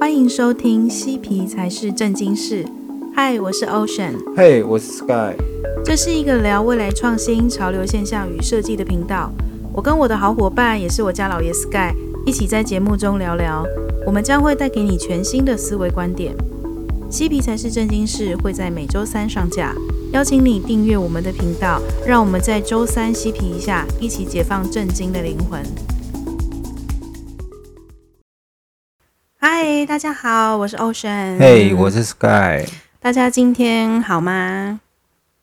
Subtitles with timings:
[0.00, 2.64] 欢迎收听《嬉皮才是正经事》。
[3.12, 4.12] 嗨，我是 Ocean。
[4.36, 5.34] 嘿，我是 Sky。
[5.84, 9.32] 这是一个聊未来创新、潮流现象与设计的频道。
[9.72, 11.92] 我跟我的好伙伴，也是我家老爷 Sky，
[12.24, 13.66] 一起在节目中聊聊。
[14.06, 16.32] 我们将会带给你全新的思维观点。
[17.10, 19.74] 《嬉皮才是正经事》会在每周三上架，
[20.12, 25.60] 邀请你订阅我们的频道，让我们在周三嬉皮一下，一起解放正经的灵魂。
[29.88, 31.38] 大家好，我是 Ocean。
[31.38, 32.62] 嘿，我是 Sky。
[33.00, 34.78] 大家今天好吗？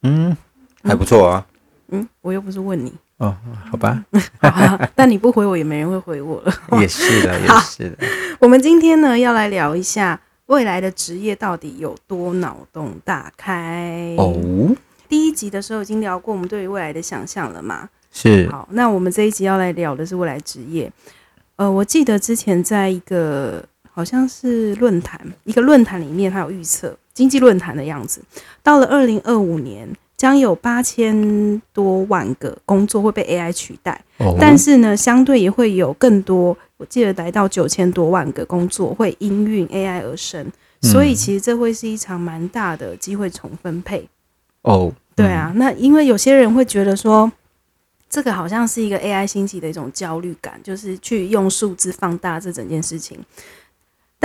[0.03, 0.37] 嗯，
[0.83, 1.47] 还不错啊。
[1.87, 2.93] 嗯，我又不是问你。
[3.17, 3.35] 哦，
[3.71, 4.05] 好吧。
[4.39, 6.53] 好， 但你不回我，也没人会回我了。
[6.79, 7.97] 也是的， 也是的。
[8.39, 14.31] 我们今天呢，要来聊一下未来的职业到底有多脑洞大开哦。
[15.09, 17.89] 第一集的时候已经聊过我们对于未来的想象了嘛？
[18.11, 18.47] 是。
[18.51, 20.91] 好，那我们这一集要来聊的是未来职业。
[21.55, 23.65] 呃，我记得之前在一个。
[23.95, 28.21] 好像是论坛，一个论坛里面，它有预测经济论坛的样子。
[28.61, 40.45] 到了二零二五年，将有八千多万个工作会被 AI 取代，哦、但是呢，相对也会有更多，我记得来到九千多万个工作会因运 AI 而生。
[40.81, 44.09] 嗯、所以，其实这会是一场蛮大的机会重分配。
[44.63, 47.31] 哦，对啊，那因为有些人会觉得说，
[48.09, 53.17] 这个好像是一个 AI 兴起的一种焦虑感，就是去用数字放大这整件事情。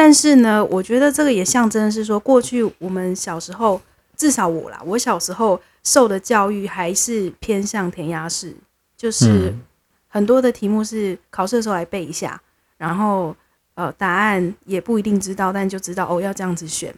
[0.02, 3.78] 但是呢，我觉得这个也象征的是说，过去我们小时候，
[4.16, 8.56] 至少我啦，我小时候受的教育还是偏向填鸭式，
[8.96, 9.54] 就是
[10.08, 12.40] 很多的题目是考试的时候来背一下，
[12.78, 13.36] 然后
[13.74, 16.94] 呃答案也不一定知道，但就知道哦要这样子选。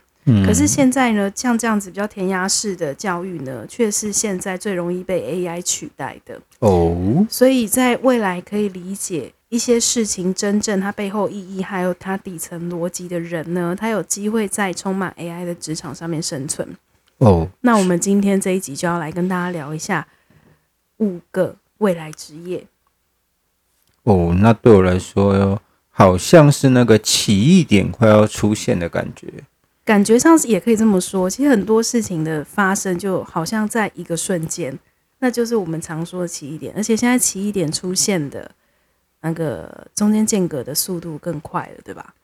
[0.47, 7.27] 可是现在呢，像这样子比较填鸭式的教育呢，却是现在最容易被 AI 取代的哦。
[7.29, 9.33] 所以在未来可以理解。
[9.53, 16.67] 一些事情真正它背后意义，还有它底层逻辑的人呢，他有机会在充满 AI 的职场上面生存。
[17.19, 20.09] 哦，那我们今天这一集就要来跟大家聊一下
[21.01, 22.67] 五个未来职业。
[24.05, 25.61] 哦，那对我来说，
[25.91, 29.31] 好像是那个奇异点快要出现的感觉。
[29.85, 31.29] 感觉上是也可以这么说。
[31.29, 34.79] 其实很多事情的发生，就好像在一个瞬间，
[35.19, 36.73] 那就是我们常说的奇异点。
[36.75, 38.51] 而且现在奇异点出现的。
[39.23, 42.15] 那个中间间隔的速度更快了，对吧？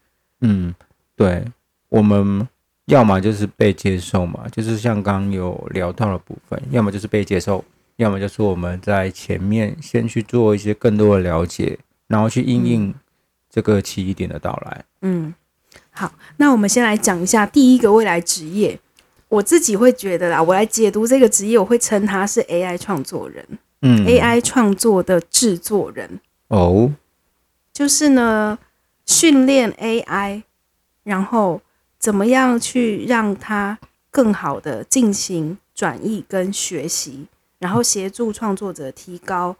[0.41, 0.75] 嗯，
[1.16, 1.44] 对，
[1.88, 2.47] 我们
[2.86, 7.64] 要么就是被接受嘛，就是像刚刚有聊到的部分，要么就是被接受，
[7.97, 11.78] 要么就是我们在前面先去做一些更多的了解，
[12.09, 12.94] 然后去应应
[13.48, 14.84] 这个奇异点的到来。
[15.03, 15.32] 嗯，
[15.91, 18.78] 好，那我们先来讲一下第一个未来职业，
[19.28, 23.47] 我自己会觉得啦，我来解读这个职业，我会称它是 AI 创作人，
[23.82, 26.20] 嗯，AI 创作的制作人。
[26.48, 26.91] 哦，oh.
[27.72, 28.59] 就是呢，
[29.06, 30.42] 训练 AI，
[31.04, 31.60] 然后
[31.98, 33.78] 怎么样去让它
[34.10, 37.26] 更好的进行转译跟学习，
[37.59, 39.54] 然后协助创作者提高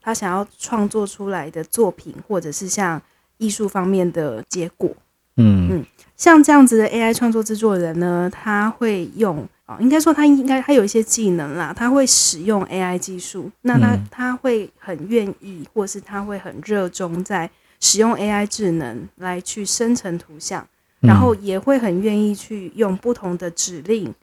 [0.00, 3.00] 他想要创作出来的作品，或者是像
[3.38, 4.90] 艺术方面的结果。
[5.36, 9.48] 嗯嗯，像这样子的 AI 创作制作人呢，他会用。
[9.66, 17.50] 哦，应该说他应该他有一些技能啦，他会使用 AI 技术，那他他会很愿意，或是他会很热衷在
[17.80, 20.64] 使用 AI 智能来去生成图像，
[21.00, 24.14] 然后也会很愿意去用不同的指令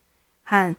[0.44, 0.74] 和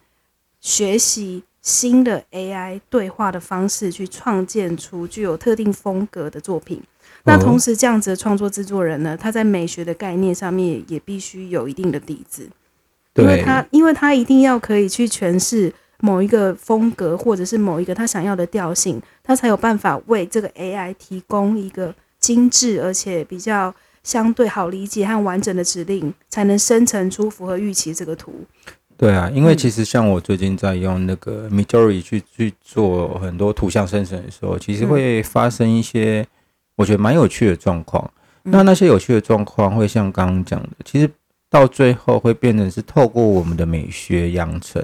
[0.59, 6.81] 学习新的 AI 对话的方式去创建出具有特定风格的作品。
[7.23, 12.49] 那同时，这样子的创作制作人呢，他在美学的概念上面也必须有一定的底子。
[13.15, 15.71] 因为他，因为他一定要可以去诠释
[16.01, 23.73] 某一个风格，或者是某一个他想要的调性，他才有办法为这个 AI 提供一个精致而且比较
[24.03, 28.33] 相对好理解和完整的指令，才能生成出符合预期这个图。
[28.97, 36.25] 对啊，因为其实像我最近在用那个 Midjourney 去去做很多图像生成的时候，其实会发生一些
[36.75, 38.11] 我觉得蛮有趣的状况。
[38.43, 41.09] 那那些有趣的状况会像刚刚讲的，其实。
[41.49, 44.83] 到最后会变成是透过我们的美学养成，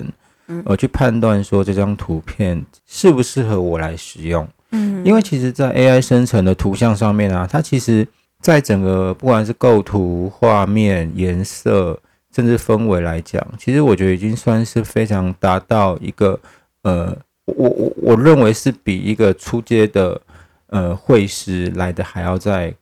[0.65, 4.47] 而去判断说这张图片适不适合我来使用。
[4.71, 8.07] 嗯，因为其实，在 AI 生成的图像上面啊，它其实，
[8.39, 11.99] 在整个不管是构图、画面、颜色，
[12.33, 16.39] 甚至氛围来讲，其实我觉得已经算是非常达到一个
[16.83, 17.13] 呃，
[17.45, 20.21] 我我我认为是比一个初阶的
[20.67, 22.73] 呃绘师来的还要再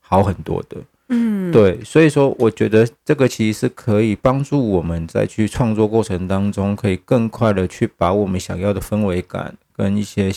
[0.00, 0.78] 好很多的。
[1.14, 10.32] 嗯，对，所以说我觉得这个其实是可以帮助我们在去创作过程当中，可以更快的去把我们想要的氛围感跟一些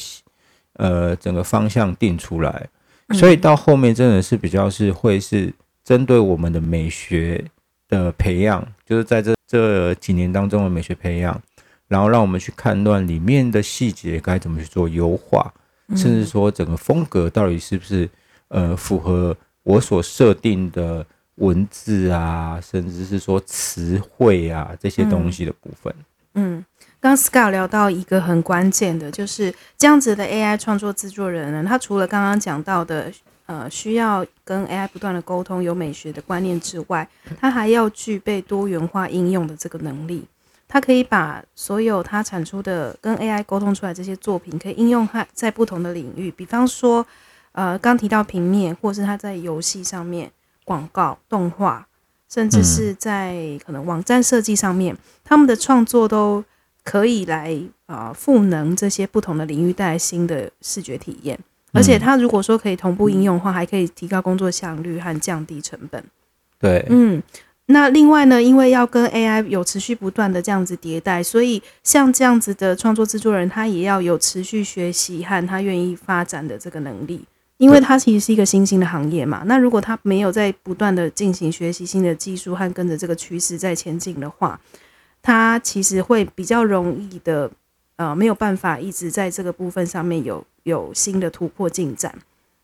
[0.74, 2.68] 呃整个方向定出来。
[3.14, 5.54] 所以到后面真的是比较是会是
[5.84, 7.44] 针对我们的美学
[7.88, 11.42] 的培养，就是在这这几年当中的美学培养，
[11.88, 15.54] 然后让我们去判断里面的细节该怎么去做优化，
[15.96, 18.10] 甚至说整个风格到底是不是
[18.50, 19.36] 呃符合
[19.68, 21.06] 我所设定的
[21.36, 25.94] 文字啊，甚至是说词汇啊这些东西的部分。
[26.36, 26.64] 嗯，
[27.02, 33.12] 刚 Scott 聊到一个很关键的，就是这样子的 AI 创作制作人呢，他除了刚刚讲到的。
[33.48, 37.08] 呃，需要跟 AI 不断的沟通，有美学的观念之外，
[37.40, 40.26] 它还要具备多元化应用的这个能力。
[40.68, 46.30] 它可以把所有它产出的跟 AI 沟通出来这些作品，可以应用它在不同的领域。
[46.30, 47.08] 比方说，
[47.58, 50.32] 呃，刚提到平面，或是他在游戏上面、
[50.64, 51.88] 广告、动画，
[52.30, 56.44] 甚至是在可能网站设计上面，他们的创作都
[56.84, 61.40] 可以来啊赋能这些不同的领域，带来新的视觉体验。
[61.74, 66.04] 而且，它如果说可以同步应用的话，还可以提高工作效率和降低成本。
[66.60, 67.24] 对，嗯，
[67.66, 77.26] 那另外呢，因为要跟 AI 有持续不断的这样子迭代，所以像这样子的创作制作人，他也要有持续学习和他愿意发展的这个能力，
[77.58, 79.44] 因为它其实是一个新兴的行业嘛。
[79.46, 84.60] 那如果他没有在不断的进行学习新的技术和跟着这个趋势在前进的话，
[85.22, 87.52] 他其实会比较容易的。
[87.98, 92.14] 呃，没有办法一直在这个部分上面有有新的突破进展，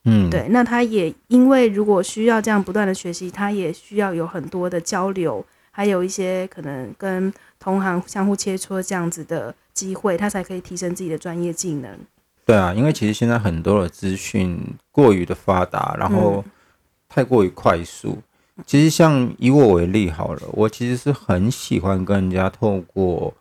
[0.05, 0.47] 嗯，对。
[0.51, 11.97] 那他也因为如果需要这样不断的学习，他也需要有很多的交流，还有一些可能跟同行相互切磋这样子的机会，他才可以提升自己的专业技能。
[12.45, 14.59] 对啊，因为其实现在很多的资讯
[14.91, 16.43] 过于的发达，然后
[17.07, 18.17] 太过于快速。
[18.57, 23.33] 嗯，其实像以我为例好了，我其实是很喜欢跟人家透过。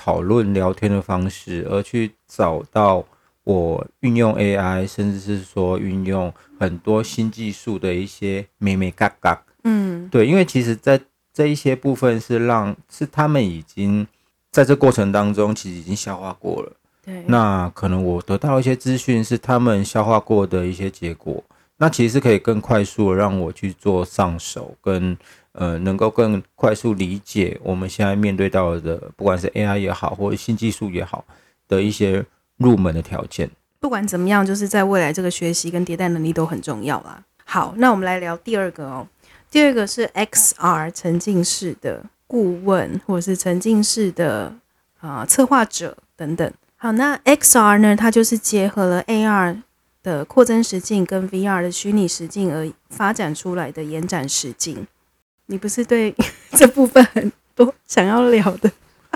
[0.00, 3.04] 讨论聊天的方式，而去找到
[3.42, 9.42] 我运用 AI，甚至是说运用很多新技术的一些美眉嘎嘎。
[9.64, 11.00] 嗯，对，因为其实，在
[11.34, 14.06] 这一些部分是让是他们已经
[14.52, 16.72] 在这过程当中，其实已经消化过了。
[17.08, 21.42] 对，那可能我得到一些资讯是他们消化过的一些结果，
[21.78, 25.16] 那其实是可以更快速的让我去做上手跟。
[25.52, 31.24] 呃，能够更快速理解我们现在面对到的，不管是 AI 也好，或者新技术也好
[31.66, 32.24] 的一些
[32.58, 33.50] 入门的条件。
[33.80, 37.24] 不管怎么样，就是在未来这个学习跟迭代能力都很重要啦。
[37.44, 39.08] 好，那我们来聊第二个哦。
[39.50, 44.54] 第二个是 XR 沉浸式的顾问，或者是沉浸式的
[45.00, 46.52] 啊、呃、策划者等等。
[46.80, 49.62] 好，那 XR 呢，它就是结合了 AR
[50.00, 54.86] 的扩增实境跟 VR 的虚拟实境而发展出来的延展实境。
[55.46, 56.14] 你不是对
[56.52, 58.70] 这部分很多想要聊的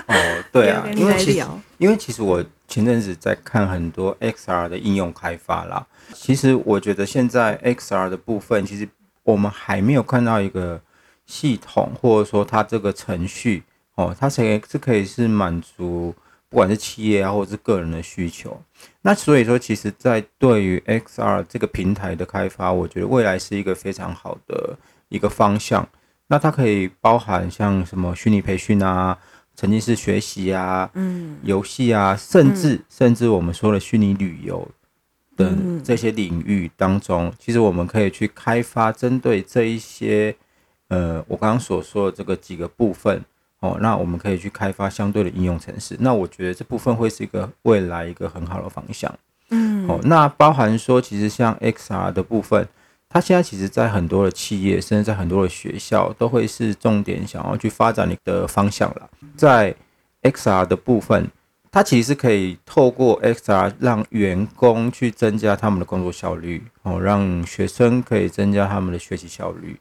[0.07, 0.43] 哦？
[0.51, 5.87] 对啊，因为其实因为其实我前阵子在看很多 XR 的应用开发啦。
[6.13, 8.85] 其实我觉得现在 XR 的部分，其实
[9.23, 10.81] 我们还没有看到一个
[11.25, 13.63] 系统，或者说它这个程序
[13.95, 16.13] 哦，它是是可以是满足
[16.53, 18.55] 不管是企业啊，或者是个人的需求。
[19.01, 24.77] 那所以说，其实，在对于 XR 这个平台的开发，我觉得未来是一个非常好的
[25.09, 25.89] 一个方向。
[26.27, 29.17] 那它可以包含像什么虚拟培训啊、
[29.55, 34.69] 沉浸式学习啊、嗯、游戏啊，甚至、嗯、甚至我们说的虚拟旅游
[35.35, 40.35] 等这些领域当中，嗯、其实我们可以去开发针对这一些
[40.89, 43.25] 呃，我刚刚所说的这个几个部分
[43.63, 45.95] 哦，那我们可以去开发相对的应用程式。
[45.99, 49.13] 那我觉得这部分会是一个未来一个很好的方向。
[49.49, 52.67] 嗯，哦，那包含说其实像 XR 的部分。
[53.09, 59.07] 它现在其实，在很多的企业，甚至在很多的学校，都会是重点想要去发展你的方向了。
[59.37, 59.75] 在
[60.23, 61.29] XR 的部分，
[61.71, 69.79] 它其实是可以透过 XR 让员工去增加他们的工作效率哦，让学生可以增加他们的学习效率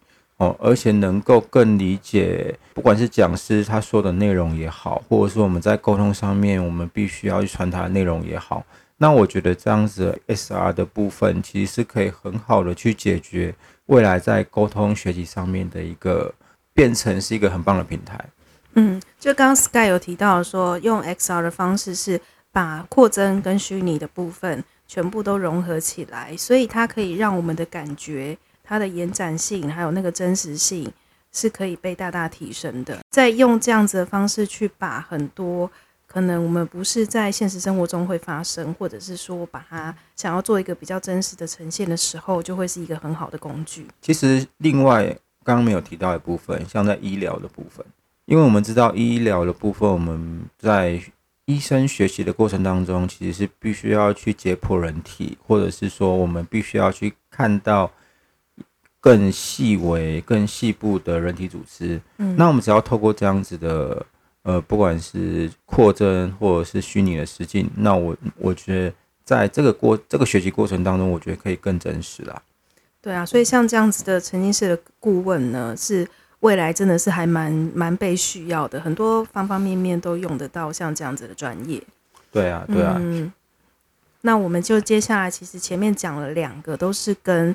[0.58, 8.64] 而且能够更理解，不管是讲师他说的内容也好，或者说我们在沟通上面，我们必须要去传达的内容也好。
[8.98, 13.52] 那我觉得这样子 XR 的部分其实是可以很好的去解决
[13.86, 16.32] 未来在沟通学习上面的一个
[16.72, 18.24] 变成是一个很棒的平台。
[18.74, 22.20] 嗯，就刚刚 Sky 有提到说，用 XR 的方式是
[22.52, 30.90] 把扩增跟虚拟的部分全部都融合起来，所以它可以让我们的感觉、它的延展性还有那个真实性
[31.32, 32.98] 是可以被大大提升的。
[33.10, 35.70] 再用这样子的方式去把很多。
[36.04, 43.86] 可能我们不是在现实生活中会发生，或者是说把它想要做一个比较真实的呈现的时候，就会是一个很好的工具。
[44.02, 45.06] 其实，另外
[45.42, 47.82] 刚刚没有提到的部分，像在医疗的部分，
[48.26, 51.02] 因为我们知道医疗的部分，我们在
[51.46, 57.90] 医生学习的过程当中，其实是必须要去解剖人体，或者是说我们必须要去看到
[59.02, 62.00] 更细微、更细部的人体组织。
[62.18, 64.06] 嗯，那我们只要透过这样子的，
[64.44, 68.94] 呃，不管是扩增或者是虚拟的实境，那我我觉得
[69.24, 72.40] 在这个过这个学习过程当中，我觉得可以更真实啦。
[73.00, 81.82] 对啊，所以像这样子的沉浸式的顾问呢，是未来真的是还蛮蛮被需要的，很多方方面面都用得到像这样子的专业。
[82.30, 82.94] 对啊，对啊。
[83.00, 83.32] 嗯，
[84.20, 87.52] 那我们就接下来，其实前面讲了两个，都是跟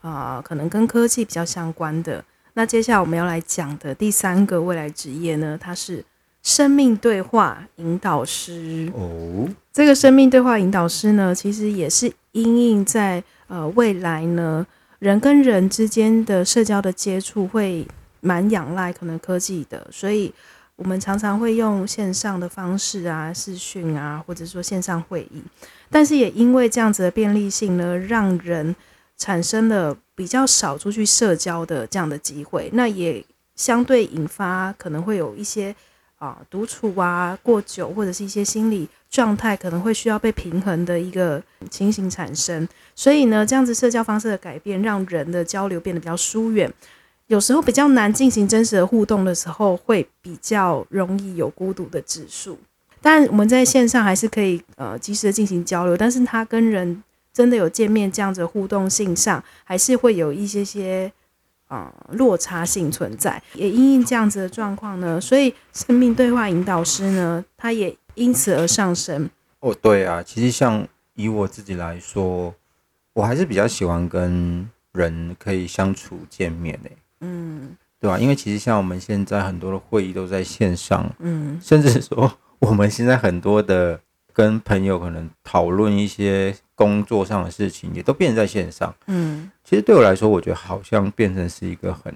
[0.00, 2.24] 啊、呃，可能跟科技比较相关的。
[2.54, 6.04] 那接下来我们要来讲的第三个未来职业呢，它是
[6.42, 8.90] 生命对话引导师。
[8.94, 14.66] 哦，这个生命对话引导师呢，其实也是因应在呃未来呢。
[14.98, 17.86] 人跟人之间的社交的接触会
[18.20, 20.30] 蛮仰赖可能科技的，所以
[20.76, 25.42] 我们常常会用线上的方式啊、视讯啊，或者说线上会议。
[25.88, 28.76] 但是也因为这样子的便利性呢，让人
[29.20, 33.22] 产生了比较少出去社交的这样的机会，那也
[33.54, 35.76] 相对引发可能会有一些
[36.16, 42.66] 啊独处啊过久，或者是一些心理状态可能会需要被平衡的一个情形产生。
[42.94, 46.72] 所以呢，这样子社交方式的改变，让人的交流变得比较疏远，
[47.26, 52.58] 有时候比较难进行真实的互动的时候，会比较容易有孤独的指数。
[53.02, 61.12] 但我们在线上还是可以呃及时的进行交流，但是他跟人真的有见面这样子互动性上，还是会有一些些
[61.68, 63.42] 啊、呃、落差性存在。
[63.54, 69.28] 也因应这样子的状况呢，所以生命对话引导师呢，他也因此而上升。
[69.60, 72.54] 哦，对啊，其实像以我自己来说。
[73.12, 76.88] 我还是比较喜欢跟人可以相处见面的，
[77.22, 78.16] 嗯，对吧？
[78.16, 84.00] 因为其实像我们现在很多的会议都在线上，嗯，甚至说我们现在很多的
[84.40, 89.50] 跟朋友可能讨论一些工作上的事情，也都变成在线上，嗯。
[89.64, 92.14] 其实对我来说，我觉得好像变成是一个很，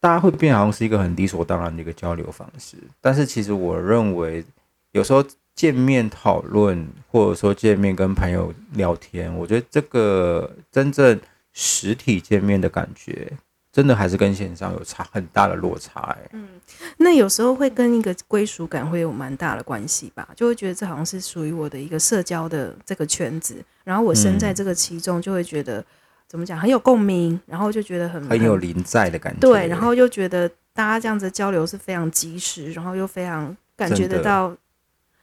[0.00, 2.76] 大家会变好像是一个很理所当然的一个交流方式。
[3.00, 4.44] 但是其实我认为，
[4.92, 5.24] 有时候。
[5.58, 11.20] 见面讨论，或者说见面跟朋友聊天，我觉得这个真正
[11.52, 13.32] 实体见面的感觉，
[13.78, 16.30] 真的还是跟线上有差很大的落差欸。
[16.32, 16.48] 嗯，
[16.96, 23.54] 那有时候会跟一个归属感会有蛮大的关系吧，就会觉得这好像是属于我的一个社交的这个圈子，
[23.84, 25.84] 然后我身在这个其中，就会觉得
[26.26, 29.38] 怎么讲很有共鸣，然后就觉得很很有临在的感觉。
[29.38, 34.52] 对，然后又觉得大家这样子交流是非常及时，然后又非常感觉得到。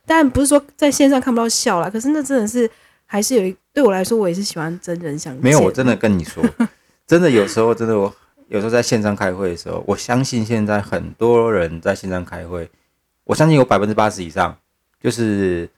[0.06, 2.70] 但不是说在线上看不到笑啦，可是那真的是
[3.04, 5.36] 还是有一对我来说，我也是喜欢真人相。
[5.42, 6.42] 没有，我真的跟你说，
[7.06, 8.14] 真的有时候真的我
[8.48, 12.70] 有时候在线上开会的时候，我相信现在很多人在线上开会，
[13.24, 14.56] 我相信有百分之八十以上
[15.00, 15.68] 就是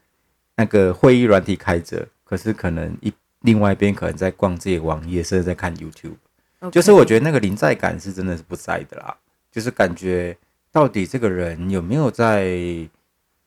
[0.55, 3.11] 那个会议软体开着，可是可能一
[3.41, 6.71] 另外一边可能在逛自己的网页，甚至在看 YouTube。
[6.71, 9.15] 就是我觉得那个临在感是真的是不在的啦，
[9.51, 10.37] 就是感觉
[10.71, 12.87] 到底这个人有没有在。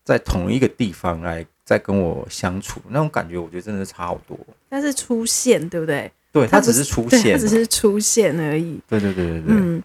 [0.04, 4.36] 在同一个地方来在跟我相处，那种感觉我觉得真的是差好多。
[4.68, 6.10] 但是出现，对不对？
[6.32, 8.80] 对，他只是出现，他只是出现而已。
[8.88, 9.44] 对对对对对。
[9.48, 9.82] 嗯，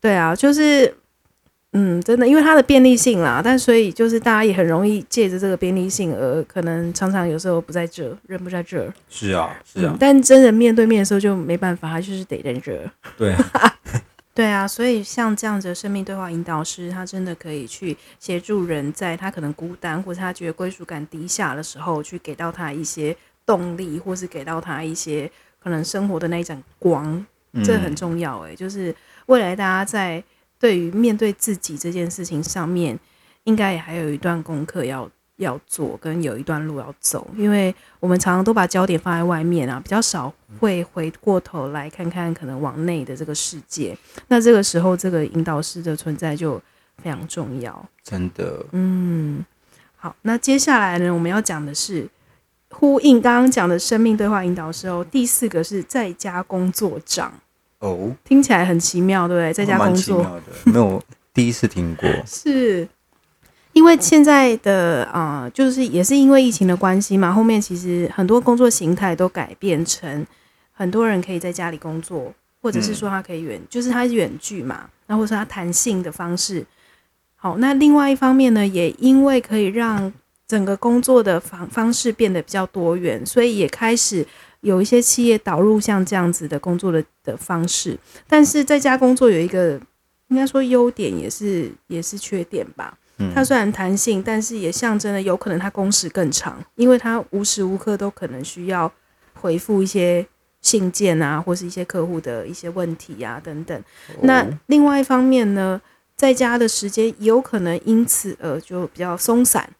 [0.00, 0.92] 对啊，就是，
[1.72, 8.92] 嗯，真的，因为它的便利性啦，但所以就是大家也很容易借着这个便利性，而可能常常有时候不在这，人不在这。
[9.08, 9.92] 是啊，是啊。
[9.92, 12.90] 嗯，但真人面对面的时候就没办法，他就是得在这。
[13.16, 13.32] 对。
[13.32, 13.72] 啊
[14.36, 25.30] 对啊，所以像这样子的生命对话引导师，他真的可以去协助人，在他可能孤单或者他觉得归属感低下的时候，去给到他一些动力，或是给到他一些
[25.64, 27.26] 可能生活的那一盏光，
[27.64, 28.94] 这很重要诶，就是
[29.26, 30.22] 未来大家在
[30.60, 32.96] 对于面对自己这件事情上面，
[33.42, 35.10] 应该也还有一段功课要。
[35.38, 43.98] 要做跟有一段路要走，因为我们常常都把焦点放在外面啊，比较少会回过头来看看可能往内的这个世界。
[44.28, 46.62] 那这个时候，这个引导师的存在就
[47.02, 47.84] 非常重要。
[48.04, 49.44] 真的，嗯，
[49.96, 52.06] 好，那接下来呢，我们要讲的是
[52.78, 55.06] 呼应刚刚讲的生命对话引导师哦。
[55.10, 57.32] 第四个是在家工作长
[57.78, 59.52] 哦，听起来很奇妙，对不对？
[59.52, 61.02] 在家工作，蛮奇妙的，没有
[61.32, 62.88] 第一次听过， 是。
[63.72, 70.24] 因为现在的啊、呃，就是也是因为疫情的关系嘛，后面其实很多工作形态都改变成
[70.72, 76.64] 很多人可以在家里工作，或者是说他可以远，就是他远距嘛，那或者是他弹性的方式。
[77.34, 80.12] 好，那另外一方面呢，也因为可以让
[80.46, 84.26] 整个工作的方方式变得比较多元，所以也开始
[84.60, 87.98] 有一些企业导入像这样子的工作的的方式。
[88.28, 89.80] 但是在家工作有一个
[90.28, 92.96] 应该说优点，也是也是缺点吧。
[93.32, 98.92] 它虽然弹性，但是也象征了有可能它工时更长，因为它无时无刻都可能需要
[99.34, 100.26] 回复一些
[100.60, 103.80] 信件啊，或是一些客户的一些问题啊等等。
[104.22, 105.80] 那另外一方面呢，
[106.16, 109.70] 在家的时间有可能因此而就比较松散，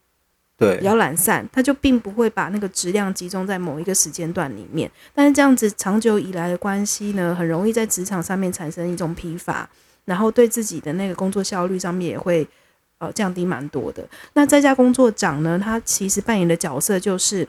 [0.78, 4.90] 比较懒散，他就并不会把那个质量集中在某一个时间段里面。
[5.14, 9.68] 但是这样子长久以来的关系呢，很容易在职场上面产生一种疲乏，
[10.04, 12.46] 然后对自己的那个工作效率上面也会
[12.98, 14.06] 呃降低蛮多的。
[14.32, 17.46] 那在家工作长呢，他其实扮演的角色就是。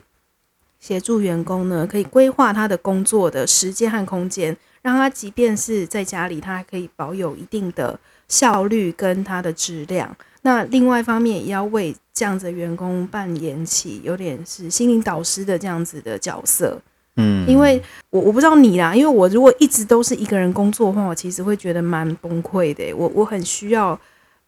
[0.78, 10.16] 协助员工呢，可以规划他的工作的时间和空间，让他即便是在家里，他还可以保有一定的效率跟它的质量。
[10.42, 16.80] 那另外一方面，也要为这样子的员工扮演起有点是心灵导师的这样子的角色。
[17.16, 22.92] 嗯，因为我我不知道你啦，因为我如果一直都是一个人工作的话，我其实会觉得蛮崩溃的。
[22.92, 23.98] 我我很需要，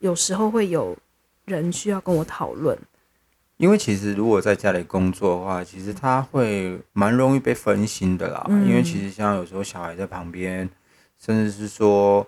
[0.00, 0.96] 有时候会有
[1.46, 2.78] 人需要跟我讨论。
[3.56, 8.46] 因为其实如果在家里工作的话，其实他会蛮容易被分心的啦。
[8.48, 10.68] 嗯、因为其实像有时候小孩在旁边，
[11.18, 12.24] 甚至是说，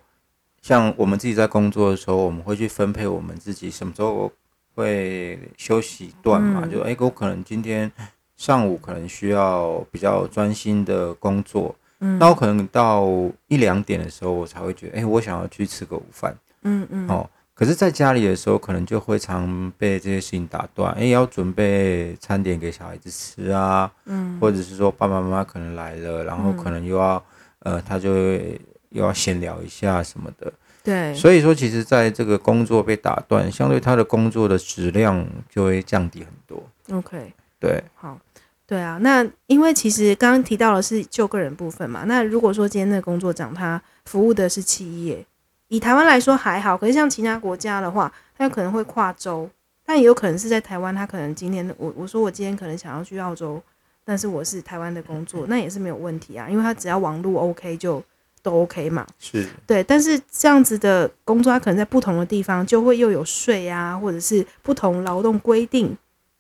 [0.63, 4.31] 像我们自己在工作的时候，我们会去分配我们自己什么时候
[4.75, 6.63] 会休息段嘛。
[6.65, 7.91] 嗯、就哎，我可能今天
[8.37, 13.07] 上午可能需要比较专心的工作，嗯，那我可能到
[13.49, 17.29] 一两点的时候，我才会觉得，哎，我想要去吃个午饭，嗯嗯，哦。
[17.53, 20.95] 可是，在家里的时候，可能就会常被这些事情打断。
[20.95, 27.23] 哎，要准备餐点给小孩子吃啊，嗯，或者是说爸爸妈妈可能来了，然后可能又要，
[27.59, 28.59] 呃，他就会
[28.91, 30.53] 又要闲聊一下什么的。
[30.83, 36.63] 对，所以说，其实在这个工作被打断，相对他的工作的质量就会降低很多。
[36.97, 38.19] OK，对，好，
[38.67, 38.99] 对啊。
[39.03, 45.25] 那因为其实刚刚提到的是就个人部分嘛，那如果说今天的工作长他服务的是企业。
[45.69, 49.49] 以台湾来说还好，可是像其他国家的话，他有可能会跨州，
[49.87, 53.63] 但也有可能是在台湾，他可能今天我我说我今天可能想要去澳洲，
[54.05, 58.03] 但是我是台湾的工作，那也是没有问题啊，因为他只要网络 OK 就
[58.43, 59.07] 都 OK 嘛。
[59.19, 65.97] 是对，但是这样子的工作，它可能在不同的地方就会又有税啊，或者是不同劳动规定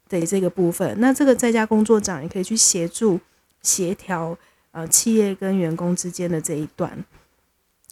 [0.09, 3.21] 的这个部分，那这个在家工作长也可以去协助
[3.63, 4.37] 协调
[4.73, 7.05] 呃企业跟员工之间的这一段。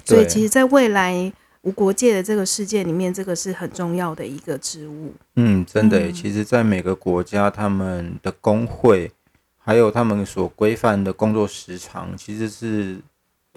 [0.05, 1.31] 所以，其实，在未来
[1.63, 5.13] 无国界的这个世界里面，这个是很重要的一个职务。
[5.35, 6.13] 嗯，真的、欸。
[6.13, 9.11] 其实，在每个国家，他们的工会
[9.59, 12.99] 还有他们所规范的工作时长，其实是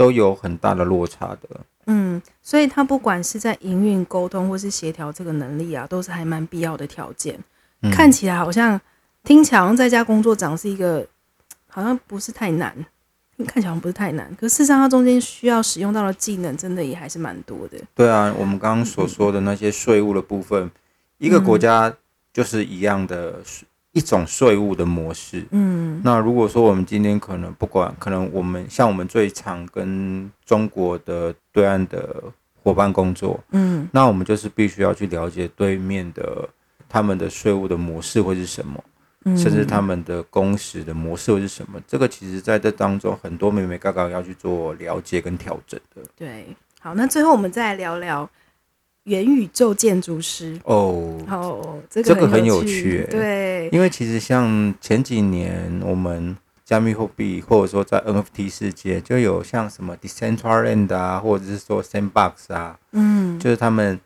[0.02, 1.62] 都有很大的落差的。
[1.86, 7.38] 嗯，所以，他不管是在营运、沟通或是协调这个能力啊，都是还蛮必要的条件。
[7.82, 8.80] 嗯、看起来好像
[9.24, 11.06] 听起来好像在家工作长是一个，
[11.68, 12.74] 好像不是太难。
[13.48, 17.78] 看起来好像不是太难，可事实上它中间需要使用到的技能，真的也还是蛮多的。
[17.96, 20.72] 对啊，我们刚刚所说的那些税务的部分，嗯、
[21.18, 21.92] 一个国家
[22.32, 23.40] 就是一样的
[23.94, 25.46] 一种税务的模式。
[25.52, 32.24] 嗯，那如果说我们今天可能不管，可能我们像我们最常跟中国的对岸的
[32.64, 36.48] 伙伴工作，嗯，那我们就是必须要去了解对面的
[36.88, 38.84] 他们的税务的模式会是什么。
[39.38, 41.80] 甚至他们的工时的模式会是什么？
[41.88, 46.02] 这个其实在这当中很多美眉刚刚要去做了解跟调整的。
[46.16, 46.48] 对，
[46.80, 48.28] 好，那最后我们再来聊聊
[49.04, 51.18] 元宇宙建筑师哦。
[51.28, 64.00] 哦，这个很有趣，对，因为其实像前几年我们加密货币或者说在 NFT 世界就有像什么 Decentraland 啊，或者是说 Sandbox 啊，嗯，就是他们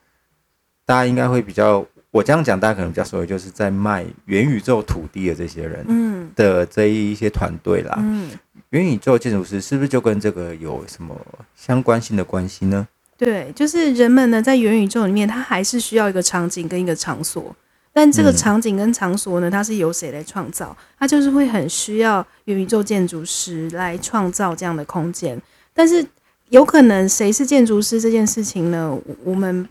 [0.86, 1.86] 大家应该会比较。
[2.12, 8.30] 我这样讲，大家可能比较熟悉，就是在卖元宇宙土地的这些人，嗯，的这一些团队啦，嗯，
[8.70, 11.14] 元宇宙建筑师是不是就跟这个有什么
[11.58, 12.88] 相关性的关系呢？
[13.18, 17.56] 对，就是人们呢在元宇宙里面，它还是需要一个场景跟一个场所，
[17.94, 20.76] 但这个场景跟场所呢，它是由谁来创造？
[21.00, 25.42] 它就是会很需要元宇宙建筑师来创造这样的空间。
[25.74, 26.06] 但是
[26.50, 28.98] 有可能谁是建筑师这件事情呢？
[29.24, 29.68] 我们。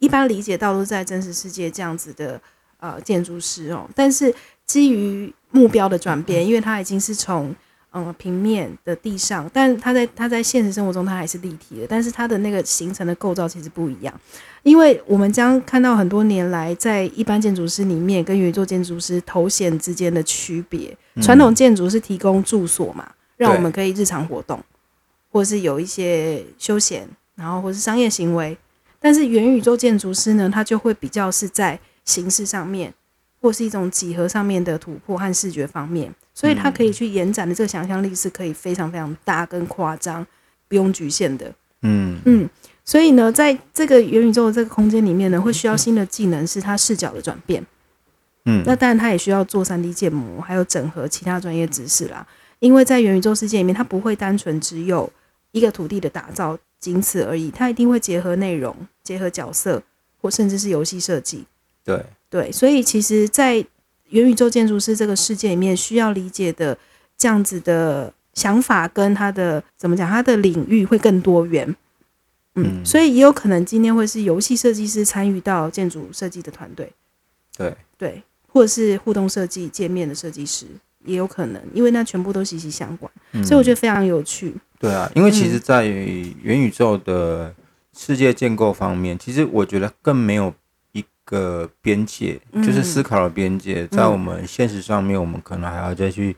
[0.00, 2.40] 一般理解到都在真实世界这样子的
[2.78, 4.32] 呃建筑师哦，但是
[4.64, 7.52] 基于目标的转变，因为它已经是从
[7.92, 14.20] 嗯、呃、平面的地上，但它在它在现实生活中它还是立体的，但是它的那个形成的构造其实不一样，
[14.62, 24.62] 因为我们将看到很多年来在一般建筑师里面跟元宇宙建筑师头衔之间的区别，传统建筑是提供住所嘛，让我们可以日常活动，
[25.30, 28.56] 或是有一些休闲，然后或是商业行为。
[29.00, 32.92] 但是元宇宙建筑师呢，他就会比较是在形式上面，
[33.40, 40.24] 或是一种几何上面的突破和视觉方面，所以他可以去延展的这个想象力是可以非常非常大跟夸张，
[40.68, 41.52] 不用局限的。
[41.82, 42.48] 嗯嗯，
[42.84, 47.66] 所以呢，在这个元宇宙的这个空间里面呢，会需要新的技能，是他视角的转变。
[48.44, 52.24] 嗯，那当然他也需要做三 D 建模，还有整合其他专业知识啦。
[52.60, 55.12] 因为在元宇宙世界里面，它不会单纯只有
[55.50, 59.82] 一个土地的打造，仅此而已，它一定会结合内容、结合角色，
[60.20, 61.44] 或甚至是游戏设计。
[61.84, 63.64] 对对，所以其实，在
[64.10, 66.76] 元宇宙建筑师这个世界里面，需要理解的
[67.16, 71.74] 这样子的想法跟他的怎么讲，他的领域会更多元。
[72.54, 76.92] 嗯，所以也有可能今天会是游戏设计师参与到建筑设计的团队。
[77.56, 80.66] 对对，或者是互动设计界面的设计师
[81.04, 84.54] 也有可能，因为那全部都息息相关，嗯、所以我觉得非常有趣。
[84.78, 87.54] 对啊，因为其实，在元宇宙的
[87.96, 90.52] 世界建构方面，嗯、其实我觉得更没有一
[91.28, 96.34] 个边界，嗯、就是思考的边界，在我们现实上面，我们可能还要再去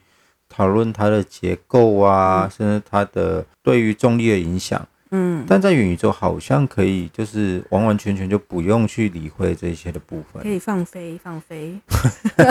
[0.48, 4.85] 讨论它的结构啊，嗯、甚至它的对于重力的影响。
[5.12, 11.79] 嗯，但在元宇宙好像可以，就是完完全全就不用去理会这些的部分，可以放飞放飞。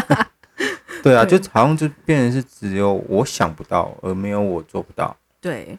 [1.03, 1.37] 对啊，对。
[1.39, 5.15] 就好像就变成是只有我想不到，而没有我做不到。
[5.41, 5.77] 对，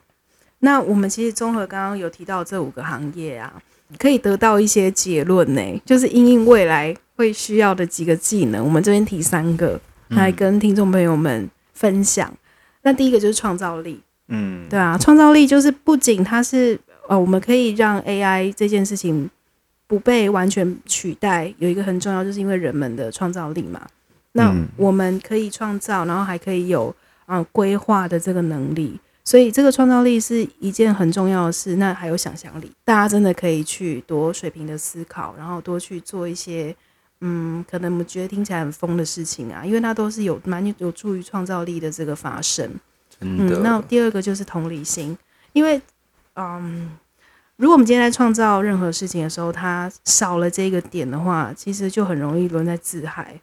[0.61, 3.61] 那我们其实综合刚刚有提到这五个行业啊，
[3.99, 12.29] 可以得到一些结论呢，就是因应未来会需要的几个技能，我们这边提三个来跟听众朋友们分享。
[12.31, 12.39] 嗯、
[12.83, 14.01] 那第一个就是创造力。
[14.29, 19.29] 嗯，对啊，创造力就是不仅它是呃，我们可以让 AI 这件事情
[19.89, 23.81] 不被完全取代，有一个很重要，就是因为人们的创造力嘛。
[24.33, 26.95] 那我们可以创造，然后还可以有
[27.27, 29.01] 啊规划的这个能力，
[29.31, 31.77] 所以这个创造力是一件很重要的事。
[31.77, 36.75] 那还有想象力，大家真的可以去多水平的思考，然后多去做一些
[37.21, 42.69] 嗯，可能我们觉得听起来很疯的事情啊，因为它都是有蛮有助于创造力的这个发生。
[43.21, 45.17] 嗯，那第二个就是同理心，
[45.53, 45.81] 因为，
[46.35, 46.91] 嗯，
[47.55, 53.41] 如果我们今天在创造任何事情的时候，它少了这个点的话，其实就很容易沦在自嗨。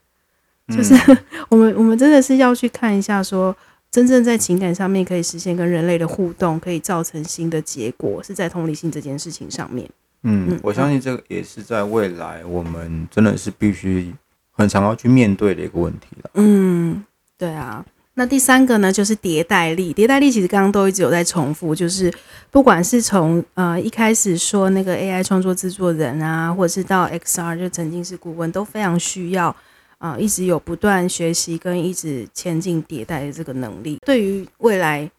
[0.67, 3.57] 就是、嗯、 我们我们真的是要去看一下说，说
[3.97, 9.89] 真正在情感上面可以实现跟人类的互动，可以造成新的结果，是在同理心这件事情上面。
[10.21, 14.13] 嗯，嗯，我相信这个也是在未来我们真的是必须
[14.51, 16.29] 很常要去面对的一个问题了。
[16.35, 17.03] 嗯，
[17.39, 17.83] 对啊。
[18.13, 19.91] 那第三个呢，就是迭代力。
[19.95, 22.13] 迭代力其实刚刚都一直有在重复，就是
[22.51, 29.55] 不管是从呃一开始说那个 AI 创作制作人啊，或者是到 XR 就曾经是顾问，都非常需要
[29.97, 33.97] 啊、呃，一直有不断学习跟一直前进迭代的这个能力。
[34.05, 35.09] 对于未来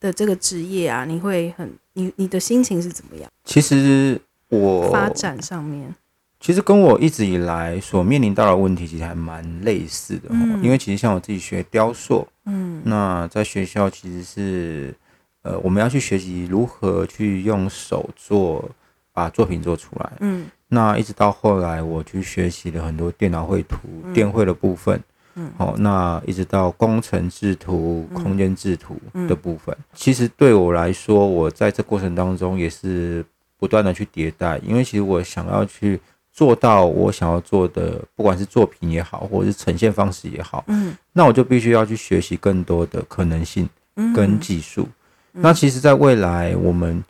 [0.00, 3.30] 的这个职业啊，你会很你你的心情是怎么样？
[3.44, 5.94] 其实我发展上面。
[6.40, 14.94] 其实跟我一直以来所面临到的问题其实还蛮类似的，嗯、因为其实像我自己学雕塑，嗯，那在学校其实是
[15.42, 18.70] 呃我们要去学习如何去用手做
[19.12, 25.02] 把作品做出来，嗯，那一直到后来我去学习了很多电脑绘图、嗯、电绘的部分，
[25.34, 28.96] 嗯，好，那一直到工程制图、嗯、空间制图
[29.28, 33.24] 的部分，嗯、其实对我来说，我在这过程当中也是
[33.58, 36.00] 不断的去迭代，因为其实我想要去。
[36.30, 43.68] 做到我想要做的，不管是作品也好，或者是呈现方式也好，嗯，那我就必须要去学习更多的可能性
[44.14, 44.88] 跟技术。
[45.32, 47.02] 嗯、那其实，在未来我们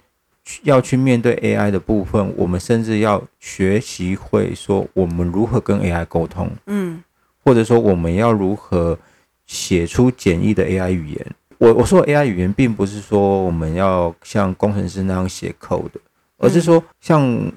[0.63, 7.03] 要去面对 AI 的部分，我们甚至要学习会说我们如何跟 AI 沟通，嗯，
[7.45, 8.99] 或者说我们要如何
[9.47, 11.27] 写出简易的 AI 语言。
[11.59, 15.91] 我我说 AI 语言，并不是说我们要像工程师那样写 code，
[16.39, 17.53] 而是说像。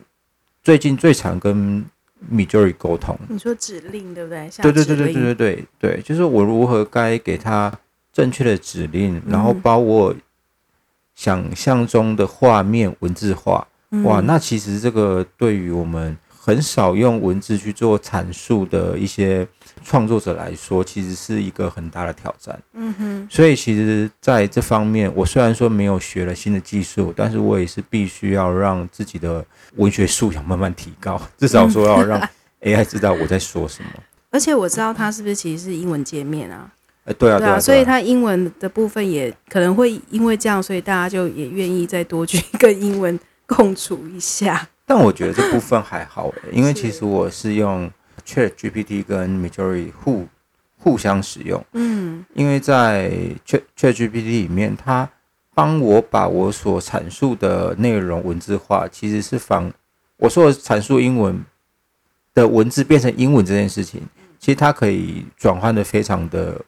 [0.63, 1.83] 最近最常跟
[2.31, 4.47] Midjourney 沟通，你说指令对不对？
[4.61, 7.73] 对对对对对对对对，就是我如何该给他
[8.13, 10.13] 正确的指令，嗯、然后把我
[11.15, 13.67] 想象中的画面文字化。
[13.91, 16.17] 嗯、哇，那其实这个对于我们。
[16.43, 19.47] 很少用文字去做阐述的一些
[19.83, 22.59] 创作者来说，其实是一个很大的挑战。
[22.73, 29.45] 嗯哼，所以其实在这方面，我虽然说没有学了新的技术，但是我也是必须要让自己的
[29.75, 32.19] 文学素养慢慢提高， 至少说要让
[32.61, 33.91] AI 知道我在说什么。
[34.31, 36.73] 而且我知道它是不是其实是英文界面啊？
[37.05, 44.67] 哎，对啊，对啊，所以它英文的部分也可能会因为这样，所以大家就也愿意再多去 跟英文共处一下。
[44.85, 47.89] 但我觉得这部分还好诶，因为其实我是用
[48.25, 50.27] Chat GPT 跟 Midjourney 互
[50.77, 51.63] 互相使用。
[51.73, 53.09] 嗯，因为在
[53.47, 55.09] Chat Chat GPT 里面，它
[55.55, 59.71] 帮我把我所阐述的内容文字化，其实是仿
[60.17, 61.43] 我说的阐述英文
[62.33, 64.01] 的文字变成英文这件事情，
[64.39, 66.59] 其实它可以转换的非常的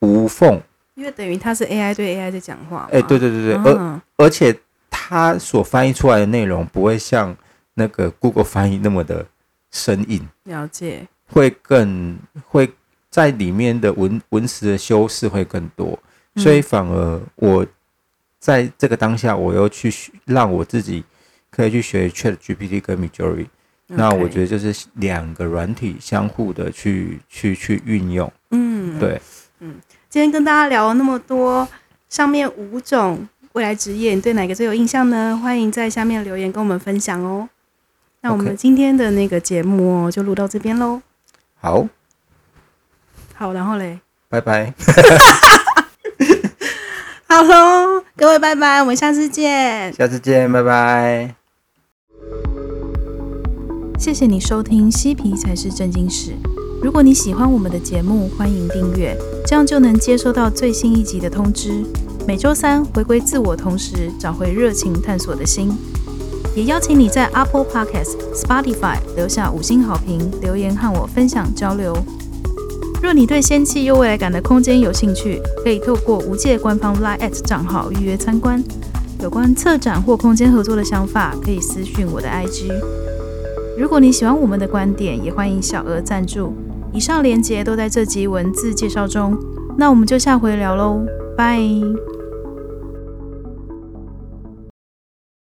[0.00, 0.60] 无缝。
[0.94, 2.88] 因为等于它是 AI 对 AI 在讲话。
[2.92, 4.54] 哎，对对对对，而而且
[4.90, 7.36] 它所翻译出来的内容不会像。
[7.74, 9.24] 那个 Google 翻译那么的
[9.70, 12.70] 生硬，了解，会更会
[13.08, 15.98] 在里面的文文词的修饰会更多，
[16.36, 17.64] 所以反而我
[18.38, 19.90] 在这个当下，我又去
[20.26, 21.02] 让我自己
[21.48, 23.46] 可以去学 Chat GPT 跟 Midjourney。
[23.86, 28.30] 那我觉得就是两个软体相互的去去去运用。
[28.50, 29.20] 嗯，对，嗯，
[30.10, 31.68] 今天跟大家聊了那么多，
[32.08, 35.38] 上面五种未来职业，你对哪个最有印象呢？
[35.40, 37.48] 欢迎在下面留言跟我们分享哦。
[38.22, 41.00] 那我们今天的那个节目哦，就录到这边喽。
[41.60, 41.86] 好，
[43.36, 44.74] 好，然后嘞，拜拜。
[47.28, 49.92] 好喽，各位拜拜，我们下次见。
[49.92, 51.36] 下次见，拜拜。
[53.96, 56.32] 谢谢你收听《嬉皮才是正经事》。
[56.82, 59.14] 如果你喜欢我们的节目，欢迎订阅，
[59.46, 61.84] 这样就能接收到最新一集的通知。
[62.26, 65.70] 每周三回归自我，同时找回热情探索的心。
[66.56, 71.94] 也邀请你在 Apple Podcast、Spotify 留下五星好评，留言和我分享交流。
[73.02, 78.64] 若你对仙气又未来感的空间有兴趣，可以透过无界官方 Line@ at 账号预约参观。
[79.20, 82.72] 有关策展或空间合作的想法，可以私讯我的 IG。
[83.78, 86.54] 如果你喜欢我们的观点，也欢迎小额赞助。
[86.92, 89.38] 以上连接都在这集文字介绍中。
[89.76, 91.00] 那我们就下回聊喽，
[91.36, 91.58] 拜。